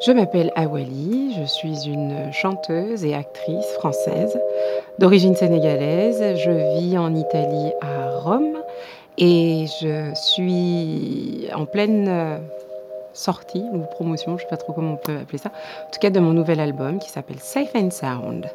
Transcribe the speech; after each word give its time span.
Je 0.00 0.12
m'appelle 0.12 0.52
Awali, 0.54 1.34
je 1.40 1.44
suis 1.44 1.88
une 1.88 2.32
chanteuse 2.32 3.04
et 3.04 3.14
actrice 3.14 3.66
française 3.72 4.38
d'origine 5.00 5.34
sénégalaise. 5.34 6.22
Je 6.36 6.78
vis 6.78 6.96
en 6.96 7.12
Italie 7.16 7.72
à 7.80 8.20
Rome 8.20 8.56
et 9.18 9.66
je 9.80 10.14
suis 10.14 11.48
en 11.52 11.66
pleine 11.66 12.06
euh, 12.08 12.38
sortie 13.12 13.64
ou 13.72 13.80
promotion, 13.90 14.38
je 14.38 14.44
ne 14.44 14.48
sais 14.48 14.50
pas 14.50 14.56
trop 14.56 14.72
comment 14.72 14.92
on 14.92 14.96
peut 14.96 15.16
appeler 15.20 15.38
ça, 15.38 15.48
en 15.48 15.90
tout 15.90 15.98
cas 15.98 16.10
de 16.10 16.20
mon 16.20 16.32
nouvel 16.32 16.60
album 16.60 17.00
qui 17.00 17.10
s'appelle 17.10 17.40
Safe 17.40 17.74
and 17.74 17.90
Sound. 17.90 18.46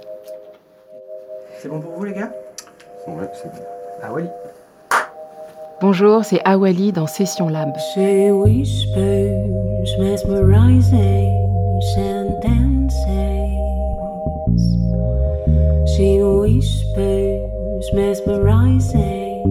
C'est 1.59 1.67
bon 1.67 1.81
pour 1.81 1.91
vous 1.91 2.05
les 2.05 2.13
gars? 2.13 2.31
Ouais, 3.05 3.29
c'est 3.33 3.51
bon. 3.51 3.61
Awali. 4.01 4.29
Bonjour, 5.81 6.23
c'est 6.23 6.41
Awali 6.45 6.93
dans 6.93 7.07
Session 7.07 7.49
Lab. 7.49 7.77
She 7.93 8.31
whispers, 9.83 9.99
mesmerizing 9.99 11.81
sentences. 11.95 12.93
She 15.95 16.19
whispers, 16.21 17.89
mesmerizing 17.93 19.43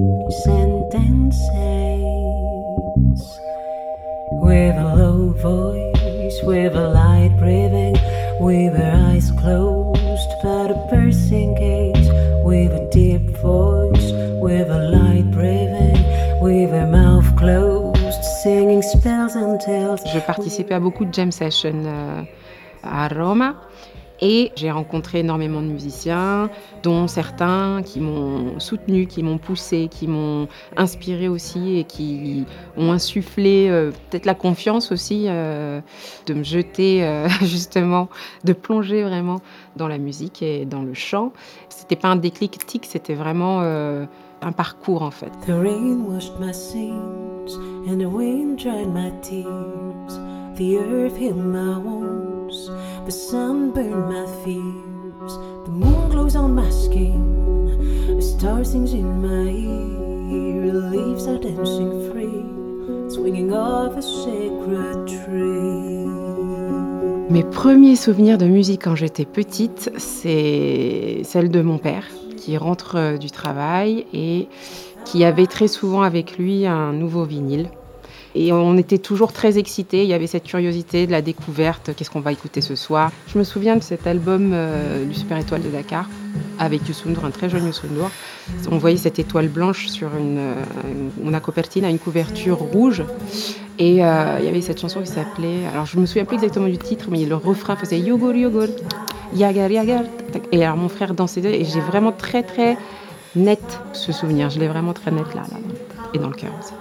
sentences. 0.45 1.43
With 4.45 4.77
a 4.77 4.95
low 4.97 5.33
voice, 5.33 6.41
with 6.45 6.75
a 6.75 6.89
light 6.89 7.37
breathing, 7.39 7.97
with 8.41 8.75
her 8.75 8.93
eyes 9.11 9.31
closed, 9.41 10.31
but 10.43 10.71
a 10.71 10.87
piercing 10.91 11.55
gaze, 11.57 11.92
participais 20.43 20.75
à 20.75 20.81
beaucoup 20.81 21.05
de 21.05 21.15
jam 21.15 21.31
sessions 21.31 21.85
euh, 21.85 22.23
à 22.83 23.07
Roma 23.07 23.55
et 24.21 24.51
j'ai 24.57 24.73
rencontré 24.73 25.21
énormément 25.21 25.61
de 25.61 25.67
musiciens, 25.67 26.51
dont 26.83 27.07
certains 27.07 27.83
qui 27.85 28.01
m'ont 28.01 28.59
soutenu, 28.59 29.07
qui 29.07 29.23
m'ont 29.23 29.39
poussé, 29.39 29.89
qui 29.89 30.09
m'ont 30.09 30.49
inspiré 30.77 31.29
aussi 31.29 31.79
et 31.79 31.85
qui 31.85 32.45
ont 32.77 32.91
insufflé 32.91 33.69
euh, 33.69 33.93
peut-être 34.11 34.27
la 34.27 34.35
confiance 34.35 34.91
aussi 34.91 35.27
euh, 35.29 35.81
de 36.27 36.35
me 36.35 36.43
jeter 36.43 37.25
justement, 37.41 38.09
de 38.43 38.53
plonger 38.53 39.05
vraiment 39.05 39.41
dans 39.77 39.87
la 39.87 39.99
musique 39.99 40.43
et 40.43 40.65
dans 40.65 40.83
le 40.83 40.95
chant. 40.95 41.33
C'était 41.69 41.97
pas 41.97 42.09
un 42.09 42.17
déclic 42.17 42.67
tic, 42.67 42.85
c'était 42.87 43.15
vraiment 43.15 43.61
un 44.43 44.53
parcours 44.53 45.03
en 45.03 45.11
fait. 45.11 45.31
The 45.47 45.53
rain 45.53 46.05
washed 46.07 46.39
my 46.39 46.53
sins, 46.53 47.57
and 47.89 47.99
the 47.99 48.09
wind 48.09 48.59
dried 48.59 48.89
my 48.89 49.11
tears. 49.23 50.19
The 50.57 50.79
earth 50.79 51.17
healed 51.17 51.39
my 51.39 51.79
wounds, 51.79 52.71
the 53.07 53.11
sun 53.11 53.73
burned 53.73 54.09
my 54.09 54.27
fears. 54.45 55.39
The 55.65 55.71
moon 55.71 56.11
glows 56.11 56.37
on 56.37 56.55
my 56.55 56.71
skin, 56.71 58.17
a 58.19 58.23
star 58.23 58.65
sings 58.65 58.93
in 58.93 59.23
my 59.23 59.51
ear. 59.51 60.73
The 60.73 60.89
leaves 60.91 61.27
are 61.27 61.39
dancing 61.39 62.11
free, 62.11 62.45
swinging 63.11 63.53
off 63.53 63.97
a 63.97 64.03
sacred 64.03 65.07
tree. 65.07 66.03
Mes 67.31 67.45
premiers 67.45 67.97
souvenirs 67.97 68.37
de 68.37 68.47
musique 68.47 68.85
quand 68.85 68.95
j'étais 68.95 69.25
petite, 69.25 69.91
c'est 69.97 71.23
celle 71.25 71.51
de 71.51 71.63
mon 71.63 71.79
père 71.79 72.05
qui 72.43 72.57
rentre 72.57 72.97
euh, 72.97 73.19
du 73.19 73.31
travail 73.31 74.05
et 74.13 74.49
qui 75.05 75.25
avait 75.25 75.47
très 75.47 75.69
souvent 75.69 76.03
avec 76.03 76.39
lui 76.39 76.67
un 76.67 76.93
nouveau 76.93 77.25
vinyle. 77.25 77.69
Et 78.35 78.51
on 78.51 78.79
était 78.79 78.99
toujours 78.99 79.33
très 79.33 79.59
excités, 79.59 80.05
il 80.05 80.09
y 80.09 80.15
avait 80.15 80.27
cette 80.27 80.45
curiosité 80.45 81.07
de 81.07 81.13
la 81.13 81.21
découverte, 81.21 81.91
qu'est-ce 81.95 82.11
qu'on 82.11 82.21
va 82.21 82.33
écouter 82.33 82.63
ce 82.63 82.75
soir? 82.75 83.13
Je 83.27 83.39
me 83.39 83.45
souviens 83.45 83.77
de 83.77 83.83
cet 83.83 84.07
album 84.07 84.53
euh, 84.55 85.05
du 85.05 85.15
Super 85.15 85.37
Étoile 85.37 85.63
de 85.63 85.69
Dakar 85.69 86.09
avec 86.59 86.89
Youssou 86.89 87.11
N'Dour, 87.11 87.27
un 87.27 87.31
très 87.31 87.51
jeune 87.51 87.67
Youssou 87.67 87.89
N'Dour. 87.89 88.11
On 88.71 88.79
voyait 88.79 88.97
cette 88.97 89.19
étoile 89.19 89.49
blanche 89.49 89.89
sur 89.89 90.09
une, 90.17 90.39
euh, 90.39 90.55
une, 91.21 91.29
una 91.29 91.41
copertina, 91.41 91.91
une 91.91 91.99
couverture 91.99 92.59
rouge. 92.59 93.05
Et 93.79 93.97
il 93.97 93.97
y 93.97 94.03
avait 94.03 94.61
cette 94.61 94.81
chanson 94.81 95.01
qui 95.01 95.09
s'appelait, 95.09 95.67
alors 95.73 95.87
je 95.87 95.99
me 95.99 96.07
souviens 96.07 96.25
plus 96.25 96.37
exactement 96.37 96.69
du 96.69 96.79
titre, 96.79 97.07
mais 97.11 97.25
le 97.25 97.35
refrain 97.35 97.75
faisait 97.75 97.99
Yogur 97.99 98.35
Yogur, 98.35 98.69
Yagar 99.35 99.71
Yagar. 99.71 100.03
Et 100.51 100.65
alors 100.65 100.77
mon 100.77 100.89
frère 100.89 101.15
dansait 101.15 101.41
et 101.41 101.65
j'ai 101.65 101.81
vraiment 101.81 102.13
très 102.13 102.43
très 102.43 102.77
net 103.35 103.81
ce 103.93 104.13
souvenir, 104.13 104.51
je 104.51 104.59
l'ai 104.59 104.69
vraiment 104.69 104.93
très 104.93 105.11
net 105.11 105.35
là, 105.35 105.43
là, 105.51 105.59
et 106.15 106.19
dans 106.19 106.29
le 106.29 106.35
cœur 106.35 106.53
aussi. 106.61 106.73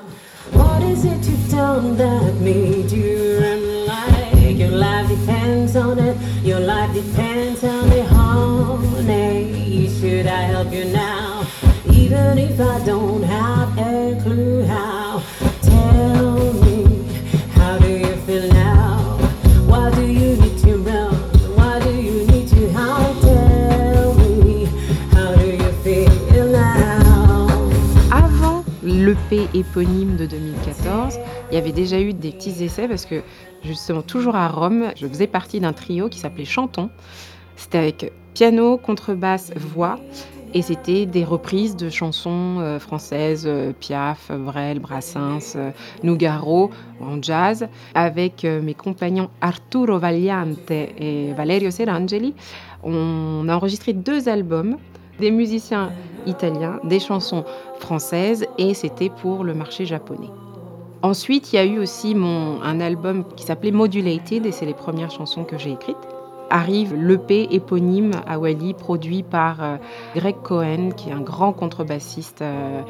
What 0.54 0.82
is 0.84 1.06
it 1.06 1.26
you've 1.26 1.50
done 1.50 1.96
that 1.98 2.34
made 2.42 2.92
you 2.92 3.40
run 3.40 3.86
like 3.86 4.58
your 4.58 4.72
life 4.72 5.08
depends 5.08 5.76
on 5.78 5.98
it? 5.98 6.16
Your 6.44 6.60
life 6.60 6.94
depends 6.94 7.64
on 7.64 7.90
it, 7.92 8.06
honey. 8.06 9.90
Should 10.00 10.28
I 10.28 10.52
help 10.52 10.74
you 10.74 10.86
now? 10.86 11.46
Even 11.90 12.38
if 12.38 12.60
I 12.60 12.80
don't 12.86 13.01
éponyme 29.62 30.18
de 30.18 30.26
2014, 30.26 31.20
il 31.52 31.56
y 31.56 31.58
avait 31.58 31.72
déjà 31.72 32.00
eu 32.00 32.14
des 32.14 32.32
petits 32.32 32.64
essais 32.64 32.88
parce 32.88 33.06
que 33.06 33.22
justement 33.64 34.02
toujours 34.02 34.36
à 34.36 34.48
Rome, 34.48 34.92
je 34.96 35.08
faisais 35.08 35.28
partie 35.28 35.60
d'un 35.60 35.74
trio 35.74 36.10
qui 36.10 36.20
s'appelait 36.20 36.46
Chantons. 36.46 36.90
C'était 37.56 37.78
avec 37.78 38.12
piano, 38.34 38.78
contrebasse, 38.78 39.52
voix 39.56 40.00
et 40.54 40.62
c'était 40.62 41.06
des 41.06 41.24
reprises 41.24 41.76
de 41.76 41.90
chansons 41.90 42.58
euh, 42.60 42.80
françaises, 42.80 43.46
euh, 43.48 43.72
Piaf, 43.80 44.32
Brel, 44.32 44.80
Brassens, 44.80 45.56
euh, 45.56 45.72
Nougaro 46.04 46.72
en 47.00 47.22
jazz, 47.22 47.68
avec 47.94 48.44
mes 48.44 48.74
compagnons 48.74 49.30
Arturo 49.40 49.98
Vagliante 49.98 50.70
et 50.72 51.34
Valerio 51.34 51.72
Serangeli. 51.72 52.34
On 52.84 53.48
a 53.48 53.56
enregistré 53.56 53.94
deux 53.94 54.28
albums, 54.28 54.78
des 55.22 55.32
musiciens 55.32 55.92
italiens, 56.26 56.80
des 56.84 57.00
chansons 57.00 57.46
françaises, 57.80 58.46
et 58.58 58.74
c'était 58.74 59.10
pour 59.10 59.46
le 59.46 59.54
marché 59.54 59.86
japonais. 59.86 60.30
Ensuite, 61.02 61.54
il 61.54 61.56
y 61.56 61.60
a 61.60 61.66
eu 61.66 61.80
aussi 61.80 62.14
mon, 62.14 62.62
un 62.62 62.82
album 62.82 63.24
qui 63.36 63.46
s'appelait 63.46 63.72
Modulated, 63.72 64.46
et 64.46 64.52
c'est 64.52 64.66
les 64.66 64.74
premières 64.74 65.12
chansons 65.12 65.46
que 65.46 65.58
j'ai 65.58 65.72
écrites 65.72 65.98
arrive 66.52 66.94
l'EP 66.94 67.48
éponyme 67.52 68.12
à 68.28 68.38
Wally, 68.38 68.74
produit 68.74 69.24
par 69.24 69.64
euh, 69.64 69.78
Greg 70.16 70.36
Cohen, 70.44 70.90
qui 70.96 71.10
est 71.10 71.14
un 71.14 71.22
grand 71.22 71.54
contrebassiste. 71.54 72.42
euh, 72.42 72.82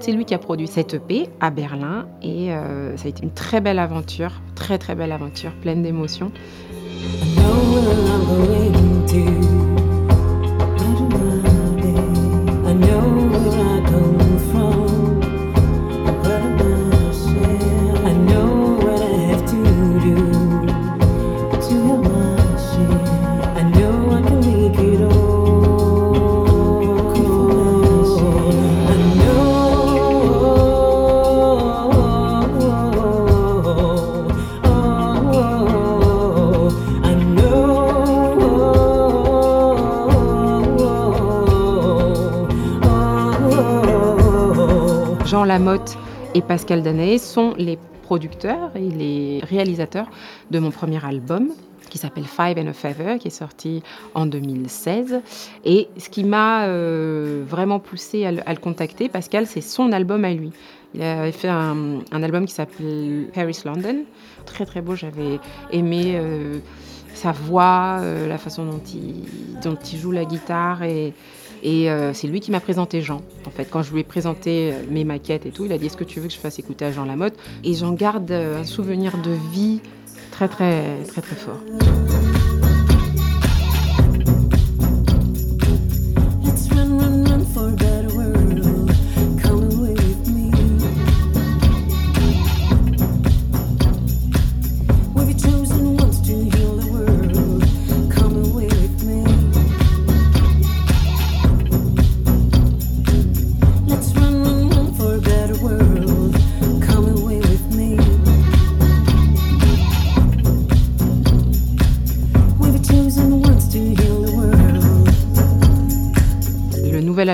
c'est 0.00 0.12
lui 0.12 0.24
qui 0.24 0.32
a 0.32 0.38
produit 0.38 0.66
cette 0.66 0.94
EP 0.94 1.28
à 1.40 1.50
Berlin 1.50 2.06
et 2.22 2.54
euh, 2.54 2.96
ça 2.96 3.04
a 3.04 3.08
été 3.10 3.22
une 3.22 3.32
très 3.32 3.60
belle 3.60 3.78
aventure, 3.78 4.40
très 4.54 4.78
très 4.78 4.94
belle 4.94 5.12
aventure, 5.12 5.52
pleine 5.60 5.82
d'émotions. 5.82 6.32
Jean 45.30 45.44
Lamotte 45.44 45.96
et 46.34 46.42
Pascal 46.42 46.82
Danaé 46.82 47.16
sont 47.18 47.54
les 47.56 47.78
producteurs 48.02 48.72
et 48.74 48.80
les 48.80 49.38
réalisateurs 49.44 50.10
de 50.50 50.58
mon 50.58 50.72
premier 50.72 51.04
album 51.04 51.50
qui 51.88 51.98
s'appelle 51.98 52.24
Five 52.24 52.58
and 52.58 52.66
a 52.66 52.72
Feather, 52.72 53.16
qui 53.16 53.28
est 53.28 53.30
sorti 53.30 53.80
en 54.14 54.26
2016. 54.26 55.20
Et 55.64 55.86
ce 55.98 56.08
qui 56.08 56.24
m'a 56.24 56.64
euh, 56.64 57.44
vraiment 57.46 57.78
poussé 57.78 58.26
à 58.26 58.32
le, 58.32 58.60
contacter, 58.60 59.08
Pascal, 59.08 59.46
c'est 59.46 59.60
son 59.60 59.92
album 59.92 60.24
à 60.24 60.32
lui. 60.32 60.50
Il 60.96 61.02
avait 61.02 61.30
fait 61.30 61.48
un, 61.48 62.00
un 62.10 62.22
album 62.24 62.44
qui 62.44 62.54
s'appelle 62.54 63.28
Paris 63.32 63.62
London, 63.64 64.02
très 64.46 64.66
très 64.66 64.80
beau. 64.80 64.96
J'avais 64.96 65.38
aimé 65.70 66.14
euh, 66.16 66.58
sa 67.14 67.30
voix, 67.30 67.98
euh, 68.00 68.26
la 68.26 68.36
façon 68.36 68.64
dont 68.64 68.82
il, 68.92 69.26
dont 69.62 69.78
il 69.92 69.96
joue 69.96 70.10
la 70.10 70.24
guitare 70.24 70.82
et, 70.82 71.14
et 71.62 71.90
euh, 71.90 72.12
c'est 72.12 72.26
lui 72.26 72.40
qui 72.40 72.50
m'a 72.50 72.60
présenté 72.60 73.02
Jean. 73.02 73.22
En 73.46 73.50
fait, 73.50 73.66
quand 73.66 73.82
je 73.82 73.92
lui 73.92 74.00
ai 74.00 74.04
présenté 74.04 74.72
euh, 74.72 74.82
mes 74.90 75.04
maquettes 75.04 75.46
et 75.46 75.50
tout, 75.50 75.64
il 75.64 75.72
a 75.72 75.78
dit 75.78 75.86
Est-ce 75.86 75.96
que 75.96 76.04
tu 76.04 76.20
veux 76.20 76.28
que 76.28 76.34
je 76.34 76.38
fasse 76.38 76.58
écouter 76.58 76.84
à 76.84 76.92
Jean 76.92 77.04
Lamotte? 77.04 77.34
Et 77.64 77.74
j'en 77.74 77.92
garde 77.92 78.30
euh, 78.30 78.60
un 78.60 78.64
souvenir 78.64 79.18
de 79.18 79.32
vie 79.52 79.80
très 80.30 80.48
très 80.48 81.02
très 81.06 81.20
très 81.20 81.36
fort. 81.36 81.60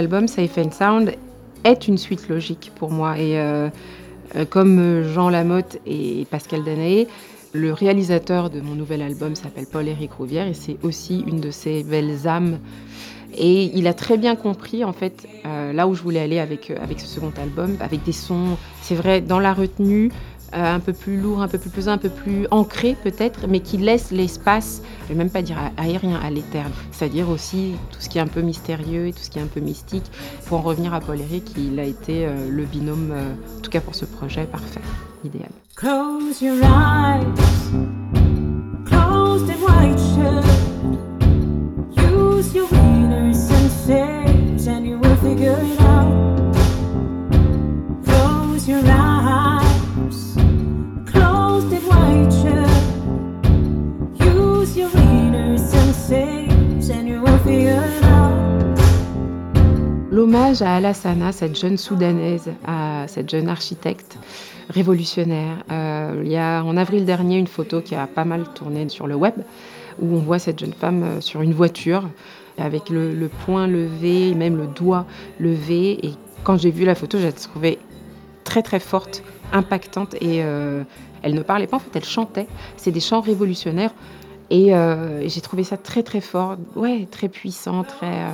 Album 0.07 0.29
Safe 0.29 0.59
and 0.59 0.71
Sound 0.71 1.15
est 1.65 1.89
une 1.89 1.99
suite 1.99 2.29
logique 2.29 2.71
pour 2.77 2.93
moi 2.93 3.19
et 3.19 3.41
euh, 3.41 3.69
euh, 4.37 4.45
comme 4.45 4.79
euh, 4.79 5.13
Jean 5.13 5.31
Lamotte 5.31 5.79
et 5.85 6.29
Pascal 6.31 6.63
Danaé, 6.63 7.09
le 7.53 7.73
réalisateur 7.73 8.49
de 8.49 8.61
mon 8.61 8.77
nouvel 8.77 9.03
album 9.03 9.35
s'appelle 9.35 9.67
Paul-Éric 9.67 10.13
Rouvière 10.13 10.47
et 10.47 10.55
c'est 10.55 10.77
aussi 10.85 11.25
une 11.27 11.41
de 11.41 11.51
ses 11.51 11.83
belles 11.83 12.29
âmes. 12.29 12.61
Et 13.37 13.65
il 13.77 13.89
a 13.89 13.95
très 13.95 14.17
bien 14.17 14.37
compris 14.37 14.85
en 14.85 14.93
fait 14.93 15.27
là 15.45 15.89
où 15.89 15.97
je 15.97 16.03
voulais 16.03 16.21
aller 16.21 16.39
avec, 16.39 16.71
avec 16.71 17.01
ce 17.01 17.09
second 17.09 17.33
album, 17.43 17.77
avec 17.81 18.05
des 18.05 18.13
sons, 18.13 18.57
c'est 18.83 18.95
vrai, 18.95 19.21
dans 19.21 19.41
la 19.41 19.53
retenue, 19.53 20.13
un 20.65 20.81
peu 20.81 20.93
plus 20.93 21.21
lourd, 21.21 21.43
un 21.43 21.49
peu 21.49 21.59
plus 21.59 21.71
pesant, 21.71 21.93
un 21.93 21.99
peu 21.99 22.09
plus 22.09 22.47
ancré 22.51 22.97
peut-être, 23.03 23.47
mais 23.49 23.61
qui 23.61 23.77
laisse 23.77 24.11
l'espace, 24.11 24.83
je 25.03 25.09
vais 25.09 25.15
même 25.15 25.31
pas 25.31 25.43
dire 25.43 25.59
aérien, 25.77 26.19
à 26.23 26.31
l'éterne. 26.31 26.73
C'est-à-dire 26.93 27.29
aussi 27.29 27.75
tout 27.91 28.01
ce 28.01 28.09
qui 28.09 28.19
est 28.19 28.21
un 28.21 28.27
peu 28.27 28.41
mystérieux 28.41 29.09
et 29.09 29.13
tout 29.13 29.23
ce 29.23 29.31
qui 29.31 29.39
est 29.39 29.43
un 29.43 29.47
peu 29.47 29.61
mystique. 29.61 30.05
Pour 30.47 30.59
en 30.59 30.63
revenir 30.63 30.95
à 30.95 31.01
Paul 31.01 31.21
Eric, 31.21 31.53
il 31.57 31.79
a 31.79 31.85
été 31.85 32.27
euh, 32.27 32.49
le 32.51 32.65
binôme, 32.65 33.11
euh, 33.13 33.33
en 33.59 33.61
tout 33.61 33.71
cas 33.71 33.81
pour 33.81 33.95
ce 33.95 34.05
projet, 34.05 34.45
parfait, 34.45 34.81
idéal. 35.25 35.51
Close 35.77 36.41
your 36.41 36.57
eyes, 36.63 37.27
L'hommage 60.17 60.63
à 60.63 60.77
Alassana, 60.77 61.31
cette 61.31 61.61
jeune 61.61 61.77
soudanaise, 61.77 62.51
à 62.67 63.05
cette 63.07 63.29
jeune 63.29 63.51
architecte 63.51 64.17
révolutionnaire. 64.71 65.59
Euh, 65.71 66.23
il 66.25 66.33
y 66.33 66.39
a 66.39 66.65
en 66.65 66.79
avril 66.79 67.05
dernier 67.05 67.37
une 67.37 67.47
photo 67.47 67.83
qui 67.83 67.95
a 67.95 68.07
pas 68.07 68.25
mal 68.25 68.45
tourné 68.55 68.89
sur 68.89 69.07
le 69.07 69.15
web 69.15 69.35
où 70.01 70.17
on 70.17 70.21
voit 70.21 70.39
cette 70.39 70.59
jeune 70.59 70.73
femme 70.73 71.03
euh, 71.03 71.21
sur 71.21 71.43
une 71.43 71.53
voiture 71.53 72.09
avec 72.57 72.89
le, 72.89 73.29
poing 73.45 73.67
levé, 73.67 74.35
même 74.35 74.57
le 74.57 74.69
doigt 74.69 75.05
levé. 75.39 76.07
Et 76.07 76.13
quand 76.45 76.57
j'ai 76.57 76.71
vu 76.71 76.87
la 76.87 76.95
photo, 76.95 77.19
j'ai 77.19 77.31
trouvé 77.31 77.79
très 78.43 78.63
très 78.63 78.81
forte, 78.81 79.23
impactante 79.53 80.15
et 80.15 80.43
euh, 80.43 80.83
elle 81.21 81.35
ne 81.35 81.43
parlait 81.43 81.67
pas 81.67 81.77
en 81.77 81.81
fait, 81.81 81.95
elle 81.95 82.05
chantait. 82.05 82.47
C'est 82.79 82.91
des 82.91 83.01
chants 83.01 83.21
révolutionnaires 83.21 83.93
et, 84.49 84.69
et 84.69 85.29
j'ai 85.29 85.41
trouvé 85.43 85.63
ça 85.63 85.77
très 85.77 86.03
très 86.03 86.23
fort, 86.23 86.57
ouais, 86.75 87.07
très 87.11 87.29
puissant, 87.29 87.85
très 87.85 88.33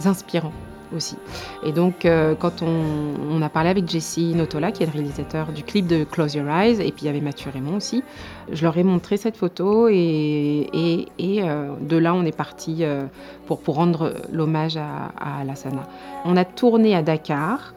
euh, 0.00 0.08
inspirant 0.08 0.52
aussi. 0.94 1.16
Et 1.64 1.72
donc, 1.72 2.04
euh, 2.04 2.34
quand 2.34 2.62
on, 2.62 3.42
a 3.42 3.48
parlé 3.48 3.68
avec 3.68 3.88
Jesse 3.88 4.18
Notola, 4.18 4.72
qui 4.72 4.82
est 4.82 4.86
le 4.86 4.92
réalisateur 4.92 5.52
du 5.52 5.62
clip 5.62 5.86
de 5.86 6.04
Close 6.04 6.34
Your 6.34 6.48
Eyes, 6.48 6.80
et 6.80 6.92
puis 6.92 7.02
il 7.02 7.06
y 7.06 7.08
avait 7.08 7.20
Mathieu 7.20 7.50
Raymond 7.52 7.76
aussi, 7.76 8.02
je 8.50 8.62
leur 8.62 8.76
ai 8.78 8.84
montré 8.84 9.16
cette 9.16 9.36
photo 9.36 9.88
et, 9.88 11.10
euh, 11.20 11.74
de 11.80 11.96
là, 11.96 12.14
on 12.14 12.24
est 12.24 12.36
parti 12.36 12.78
euh, 12.80 13.04
pour, 13.46 13.60
rendre 13.66 14.14
l'hommage 14.32 14.76
à, 14.76 15.12
à 15.18 15.40
Alassana. 15.40 15.82
On 16.24 16.36
a 16.36 16.44
tourné 16.44 16.94
à 16.94 17.02
Dakar, 17.02 17.74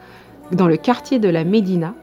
dans 0.51 0.67
le 0.67 0.77
quartier 0.77 1.19
de 1.19 1.27
la 1.27 1.43
Médina. 1.43 1.93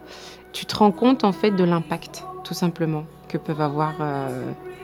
Tu 0.53 0.67
te 0.67 0.77
rends 0.77 0.93
compte 0.93 1.25
en 1.25 1.33
fait 1.33 1.51
de 1.51 1.65
l'impact, 1.65 2.25
tout 2.45 2.55
simplement, 2.55 3.05
que 3.29 3.39
peuvent 3.39 3.61
avoir 3.61 3.95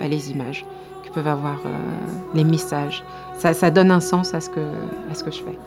les 0.00 0.31
images, 0.32 0.65
peuvent 1.11 1.29
avoir 1.29 1.59
euh, 1.67 1.69
les 2.35 2.45
messages. 2.45 3.05
Ça, 3.39 3.55
ça 3.55 3.71
donne 3.71 3.91
un 3.91 4.01
sens 4.01 4.35
à 4.35 4.41
ce 4.41 4.51
que, 4.51 4.61
à 5.11 5.15
ce 5.15 5.25
que 5.25 5.31
je 5.31 5.43
fais. 5.43 5.59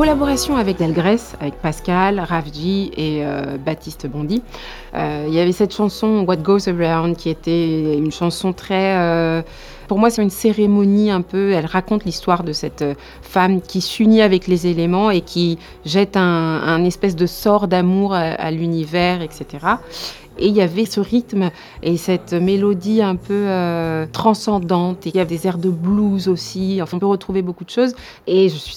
Collaboration 0.00 0.56
avec 0.56 0.78
Delgrès, 0.78 1.36
avec 1.42 1.56
Pascal, 1.56 2.20
Rafji 2.20 2.90
et 2.96 3.22
euh, 3.22 3.58
Baptiste 3.58 4.06
Bondy, 4.06 4.42
euh, 4.94 5.26
il 5.28 5.34
y 5.34 5.38
avait 5.38 5.52
cette 5.52 5.74
chanson 5.74 6.24
What 6.26 6.38
Goes 6.38 6.70
Around 6.70 7.18
qui 7.18 7.28
était 7.28 7.98
une 7.98 8.10
chanson 8.10 8.54
très... 8.54 8.96
euh, 8.96 9.42
pour 9.88 9.98
moi, 9.98 10.08
c'est 10.08 10.22
une 10.22 10.30
cérémonie 10.30 11.10
un 11.10 11.20
peu. 11.20 11.52
Elle 11.52 11.66
raconte 11.66 12.06
l'histoire 12.06 12.44
de 12.44 12.54
cette 12.54 12.82
femme 13.20 13.60
qui 13.60 13.82
s'unit 13.82 14.22
avec 14.22 14.46
les 14.46 14.66
éléments 14.68 15.10
et 15.10 15.20
qui 15.20 15.58
jette 15.84 16.16
un, 16.16 16.82
espèce 16.84 17.14
de 17.14 17.26
sort 17.26 17.68
d'amour 17.68 18.14
à, 18.14 18.50
l'univers, 18.52 19.20
etc. 19.20 19.44
Et 20.38 20.46
il 20.46 20.54
y 20.54 20.62
avait 20.62 20.86
ce 20.86 21.00
rythme 21.00 21.50
et 21.82 21.98
cette 21.98 22.32
mélodie 22.32 23.02
un 23.02 23.16
peu 23.16 23.48
transcendante. 24.12 25.08
Et 25.08 25.10
il 25.10 25.16
y 25.16 25.20
a 25.20 25.24
des 25.24 25.46
airs 25.48 25.58
de 25.58 25.70
blues 25.70 26.28
aussi. 26.28 26.78
Enfin, 26.80 26.96
on 26.96 27.00
peut 27.00 27.06
retrouver 27.06 27.42
beaucoup 27.42 27.64
de 27.64 27.70
choses. 27.70 27.94
Et 28.28 28.48
je 28.48 28.56
suis 28.56 28.76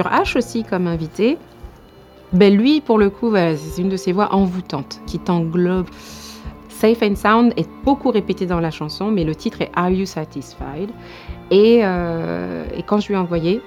Arthur 0.00 0.34
H 0.34 0.38
aussi 0.38 0.64
comme 0.64 0.86
invité. 0.86 1.38
Ben 2.32 2.56
lui, 2.56 2.80
pour 2.80 2.98
le 2.98 3.10
coup, 3.10 3.34
c'est 3.34 3.82
une 3.82 3.88
de 3.88 3.96
ses 3.96 4.12
voix 4.12 4.32
envoûtantes 4.32 5.00
qui 5.06 5.18
t'englobe. 5.18 5.88
Safe 6.68 7.02
and 7.02 7.16
Sound 7.16 7.52
est 7.56 7.68
beaucoup 7.84 8.10
répété 8.10 8.46
dans 8.46 8.60
la 8.60 8.70
chanson, 8.70 9.10
mais 9.10 9.24
le 9.24 9.34
titre 9.34 9.60
est 9.60 9.70
Are 9.74 9.90
You 9.90 10.06
Satisfied? 10.06 10.90
Et, 11.50 11.80
euh, 11.82 12.64
quand 12.86 13.00
je 13.00 13.08
lui 13.08 13.14
ai 13.14 13.18
envoyé, 13.18 13.60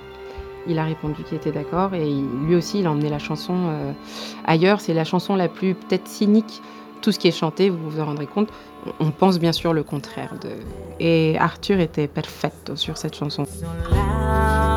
il 0.65 0.79
a 0.79 0.85
répondu 0.85 1.23
qu'il 1.23 1.35
était 1.37 1.51
d'accord 1.51 1.93
et 1.93 2.09
lui 2.47 2.55
aussi, 2.55 2.79
il 2.79 2.87
a 2.87 2.91
emmené 2.91 3.09
la 3.09 3.19
chanson 3.19 3.53
euh, 3.53 3.91
ailleurs. 4.45 4.79
C'est 4.79 4.93
la 4.93 5.03
chanson 5.03 5.35
la 5.35 5.49
plus 5.49 5.75
peut-être 5.75 6.07
cynique. 6.07 6.61
Tout 7.01 7.11
ce 7.11 7.19
qui 7.19 7.27
est 7.27 7.37
chanté, 7.37 7.69
vous 7.69 7.89
vous 7.89 7.99
en 7.99 8.05
rendrez 8.05 8.27
compte. 8.27 8.47
On 9.01 9.11
pense 9.11 9.37
bien 9.37 9.51
sûr 9.51 9.73
le 9.73 9.83
contraire. 9.83 10.33
Et 11.01 11.35
Arthur 11.37 11.81
était 11.81 12.07
perfecto 12.07 12.77
sur 12.77 12.97
cette 12.97 13.15
chanson. 13.15 13.45
So 13.45 14.72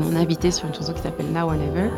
invité 0.00 0.50
sur 0.50 0.66
une 0.66 0.74
chanson 0.74 0.92
qui 0.92 1.02
s'appelle 1.02 1.26
Now 1.32 1.46
or 1.46 1.54
Never. 1.54 1.90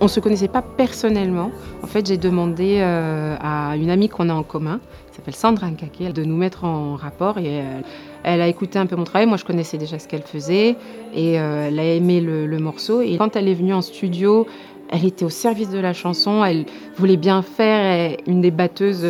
On 0.00 0.04
ne 0.04 0.10
se 0.10 0.20
connaissait 0.20 0.48
pas 0.48 0.62
personnellement. 0.62 1.50
En 1.82 1.86
fait, 1.86 2.06
j'ai 2.06 2.18
demandé 2.18 2.78
euh, 2.80 3.36
à 3.40 3.76
une 3.76 3.90
amie 3.90 4.08
qu'on 4.08 4.28
a 4.28 4.34
en 4.34 4.42
commun, 4.42 4.80
qui 5.10 5.16
s'appelle 5.16 5.34
Sandra 5.34 5.68
Nkake, 5.70 6.12
de 6.12 6.24
nous 6.24 6.36
mettre 6.36 6.64
en 6.64 6.96
rapport. 6.96 7.38
Et 7.38 7.60
euh, 7.60 7.80
elle 8.24 8.40
a 8.40 8.48
écouté 8.48 8.78
un 8.78 8.86
peu 8.86 8.96
mon 8.96 9.04
travail. 9.04 9.26
Moi, 9.26 9.36
je 9.36 9.44
connaissais 9.44 9.78
déjà 9.78 9.98
ce 9.98 10.08
qu'elle 10.08 10.22
faisait. 10.22 10.76
Et 11.14 11.38
euh, 11.40 11.68
elle 11.68 11.78
a 11.78 11.84
aimé 11.84 12.20
le, 12.20 12.58
morceau. 12.58 13.02
Et 13.02 13.16
quand 13.16 13.36
elle 13.36 13.48
est 13.48 13.54
venue 13.54 13.72
en 13.72 13.82
studio, 13.82 14.46
elle 14.90 15.04
était 15.04 15.24
au 15.24 15.30
service 15.30 15.70
de 15.70 15.78
la 15.78 15.92
chanson. 15.92 16.44
Elle 16.44 16.66
voulait 16.96 17.16
bien 17.16 17.42
faire. 17.42 18.10
Est 18.10 18.18
une 18.26 18.40
des 18.40 18.50
batteuses, 18.50 19.06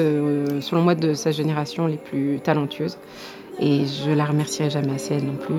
selon 0.60 0.82
moi, 0.82 0.94
de 0.94 1.14
sa 1.14 1.30
génération 1.30 1.86
les 1.86 1.96
plus 1.96 2.40
talentueuses. 2.40 2.98
Et 3.58 3.84
je 3.86 4.10
la 4.10 4.26
remercierai 4.26 4.70
jamais 4.70 4.94
assez, 4.94 5.14
elle 5.14 5.24
non 5.24 5.36
plus. 5.36 5.54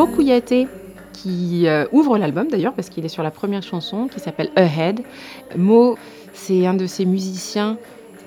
Ahead. 0.00 0.10
Mo 0.10 0.16
Kouyaté, 0.16 0.68
qui 1.12 1.66
euh, 1.66 1.86
ouvre 1.92 2.18
l'album 2.18 2.48
d'ailleurs, 2.48 2.72
parce 2.74 2.88
qu'il 2.88 3.04
est 3.04 3.08
sur 3.08 3.22
la 3.22 3.30
première 3.30 3.62
chanson 3.62 4.08
qui 4.08 4.20
s'appelle 4.20 4.50
Ahead. 4.56 5.00
Mo, 5.56 5.96
c'est 6.32 6.66
un 6.66 6.74
de 6.74 6.86
ces 6.86 7.04
musiciens 7.04 7.78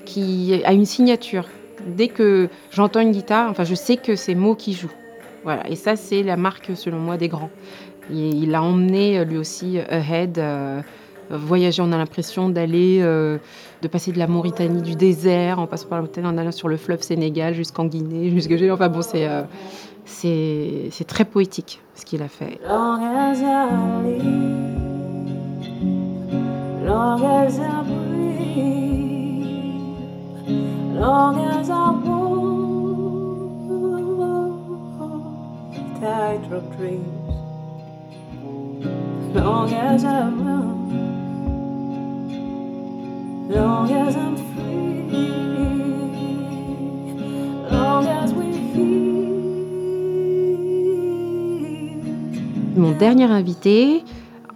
qui 0.04 0.62
a 0.64 0.72
une 0.72 0.86
signature. 0.86 1.46
Dès 1.86 2.08
que 2.08 2.48
j'entends 2.70 3.00
une 3.00 3.12
guitare, 3.12 3.50
enfin, 3.50 3.64
je 3.64 3.74
sais 3.74 3.96
que 3.96 4.16
c'est 4.16 4.34
Mo 4.34 4.54
qui 4.54 4.72
joue. 4.72 4.92
Voilà, 5.42 5.68
et 5.68 5.76
ça, 5.76 5.96
c'est 5.96 6.22
la 6.22 6.36
marque, 6.36 6.70
selon 6.74 6.98
moi, 6.98 7.16
des 7.16 7.28
grands. 7.28 7.50
Il, 8.10 8.42
il 8.42 8.54
a 8.54 8.62
emmené 8.62 9.18
euh, 9.18 9.24
lui 9.24 9.36
aussi 9.36 9.78
euh, 9.78 9.84
Ahead. 9.88 10.40
Voyager, 11.30 11.82
on 11.82 11.92
a 11.92 11.98
l'impression 11.98 12.48
d'aller, 12.48 12.98
euh, 13.00 13.38
de 13.82 13.88
passer 13.88 14.12
de 14.12 14.18
la 14.18 14.26
Mauritanie, 14.26 14.82
du 14.82 14.94
désert, 14.94 15.58
en 15.58 15.66
passant 15.66 15.88
par 15.88 16.00
l'hôtel, 16.00 16.26
en 16.26 16.36
allant 16.38 16.52
sur 16.52 16.68
le 16.68 16.76
fleuve 16.76 17.02
Sénégal 17.02 17.54
jusqu'en 17.54 17.86
Guinée, 17.86 18.30
jusque 18.30 18.52
Enfin 18.70 18.88
bon, 18.88 19.02
c'est 19.02 19.28
euh, 19.28 19.42
c'est 20.04 20.88
c'est 20.90 21.06
très 21.06 21.24
poétique 21.24 21.80
ce 21.94 22.04
qu'il 22.04 22.22
a 22.22 22.28
fait. 22.28 22.60
Long 22.66 23.00
as 23.02 23.40
I 23.40 24.54
long 26.84 27.22
as 27.24 27.58
long 39.34 39.72
as 39.72 40.53
Mon 52.76 52.90
dernier 52.90 53.24
invité, 53.24 54.02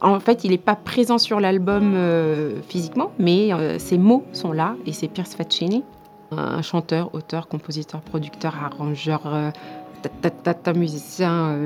en 0.00 0.18
fait, 0.18 0.42
il 0.42 0.50
n'est 0.50 0.58
pas 0.58 0.74
présent 0.74 1.18
sur 1.18 1.38
l'album 1.38 1.94
euh, 1.94 2.60
physiquement, 2.62 3.12
mais 3.18 3.52
euh, 3.52 3.78
ses 3.78 3.98
mots 3.98 4.24
sont 4.32 4.50
là, 4.52 4.74
et 4.86 4.92
c'est 4.92 5.06
Pierce 5.06 5.34
Faccini, 5.34 5.84
un 6.32 6.62
chanteur, 6.62 7.14
auteur, 7.14 7.46
compositeur, 7.46 8.00
producteur, 8.00 8.56
arrangeur, 8.56 9.22
euh, 9.26 9.50
musicien, 10.74 11.56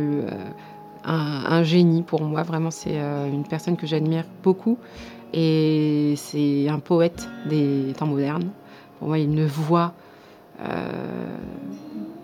un, 1.04 1.62
génie 1.62 2.02
pour 2.02 2.22
moi. 2.22 2.42
Vraiment, 2.42 2.70
c'est 2.70 2.96
une 2.96 3.44
personne 3.44 3.76
que 3.76 3.86
j'admire 3.86 4.24
beaucoup, 4.42 4.78
et 5.32 6.14
c'est 6.16 6.68
un 6.68 6.78
poète 6.78 7.28
des 7.48 7.92
temps 7.96 8.06
modernes. 8.06 8.50
Pour 8.98 9.08
moi, 9.08 9.18
il 9.18 9.22
a 9.22 9.24
une 9.24 9.46
voix 9.46 9.92
euh, 10.60 11.36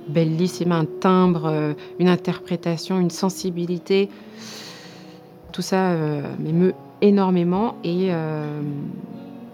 bellissime, 0.09 0.73
un 0.73 0.85
timbre, 0.85 1.47
euh, 1.47 1.73
une 1.99 2.09
interprétation, 2.09 2.99
une 3.01 3.11
sensibilité. 3.11 4.09
Tout 5.53 5.63
ça 5.63 5.91
euh, 5.91 6.23
m'émeut 6.39 6.75
énormément 7.01 7.77
et 7.85 8.09
euh, 8.11 8.61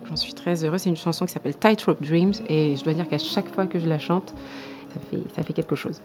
j'en 0.08 0.16
suis 0.16 0.34
très 0.34 0.64
heureuse. 0.64 0.82
C'est 0.82 0.90
une 0.90 0.96
chanson 0.96 1.26
qui 1.26 1.32
s'appelle 1.32 1.56
Tightrope 1.56 2.02
Dreams 2.02 2.34
et 2.48 2.76
je 2.76 2.84
dois 2.84 2.94
dire 2.94 3.08
qu'à 3.08 3.18
chaque 3.18 3.52
fois 3.54 3.66
que 3.66 3.78
je 3.78 3.86
la 3.86 3.98
chante, 3.98 4.34
ça 4.92 5.00
fait, 5.10 5.22
ça 5.34 5.42
fait 5.42 5.52
quelque 5.52 5.76
chose. 5.76 6.00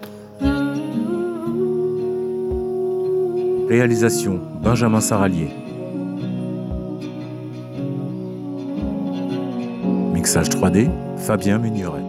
Réalisation 3.67 4.39
Benjamin 4.63 4.99
Saralier. 4.99 5.68
Mixage 10.29 10.49
3D 10.49 10.91
Fabien 11.17 11.57
Muniret. 11.57 12.08